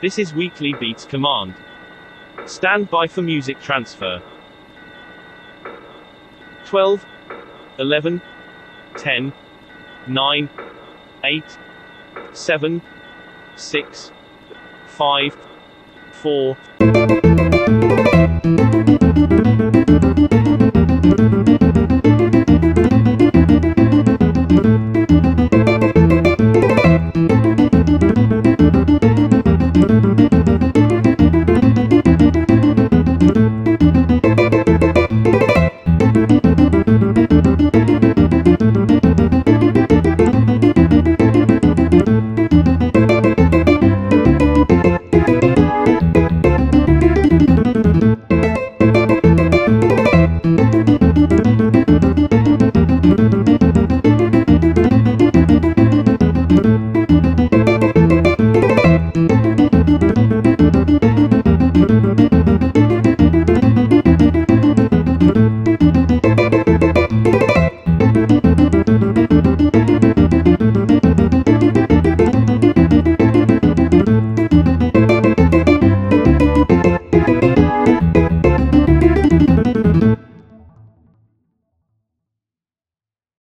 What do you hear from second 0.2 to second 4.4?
weekly beats command. Stand by for music transfer.